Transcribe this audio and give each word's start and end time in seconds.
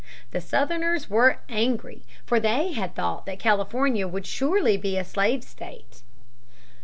The 0.31 0.41
Southerners 0.41 1.11
were 1.11 1.37
angry. 1.47 2.01
For 2.25 2.39
they 2.39 2.71
had 2.73 2.95
thought 2.95 3.27
that 3.27 3.37
California 3.37 4.07
would 4.07 4.25
surely 4.25 4.75
be 4.75 4.97
a 4.97 5.03
slave 5.05 5.43
state. 5.43 6.01